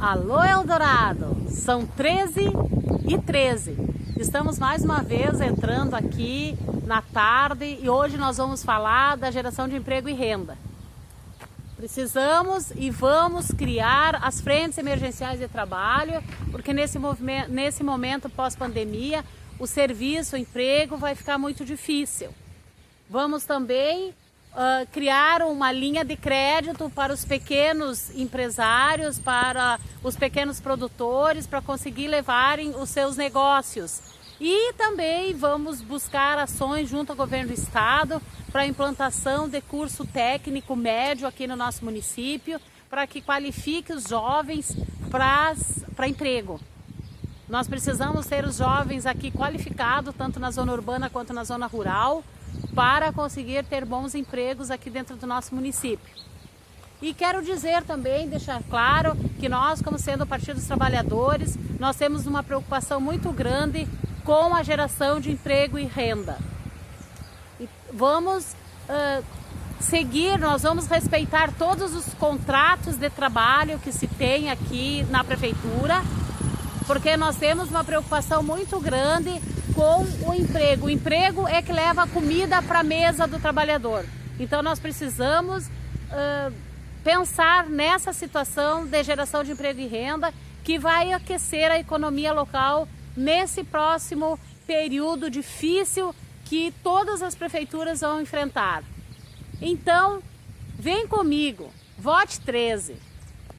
[0.00, 2.46] Alô Eldorado, são 13
[3.06, 3.76] e 13.
[4.18, 9.68] Estamos mais uma vez entrando aqui na tarde e hoje nós vamos falar da geração
[9.68, 10.56] de emprego e renda.
[11.76, 19.22] Precisamos e vamos criar as frentes emergenciais de trabalho, porque nesse, movimento, nesse momento pós-pandemia,
[19.58, 22.30] o serviço, o emprego vai ficar muito difícil.
[23.10, 24.14] Vamos também
[24.52, 31.60] uh, criar uma linha de crédito para os pequenos empresários, para os pequenos produtores, para
[31.60, 34.00] conseguir levarem os seus negócios.
[34.40, 40.06] E também vamos buscar ações junto ao governo do estado para a implantação de curso
[40.06, 44.74] técnico médio aqui no nosso município, para que qualifique os jovens
[45.10, 46.58] para emprego.
[47.48, 52.24] Nós precisamos ter os jovens aqui qualificados, tanto na zona urbana quanto na zona rural,
[52.74, 56.20] para conseguir ter bons empregos aqui dentro do nosso município.
[57.02, 61.96] E quero dizer também, deixar claro, que nós, como sendo o Partido dos Trabalhadores, nós
[61.96, 63.88] temos uma preocupação muito grande
[64.22, 66.36] com a geração de emprego e renda.
[67.58, 68.54] E vamos
[68.88, 69.24] uh,
[69.80, 76.02] seguir, nós vamos respeitar todos os contratos de trabalho que se tem aqui na Prefeitura,
[76.86, 79.40] porque nós temos uma preocupação muito grande
[79.80, 80.86] com o emprego.
[80.86, 84.04] O emprego é que leva a comida para a mesa do trabalhador.
[84.38, 86.52] Então nós precisamos uh,
[87.02, 92.86] pensar nessa situação de geração de emprego e renda que vai aquecer a economia local
[93.16, 96.14] nesse próximo período difícil
[96.44, 98.84] que todas as prefeituras vão enfrentar.
[99.62, 100.22] Então,
[100.78, 102.96] vem comigo, vote 13.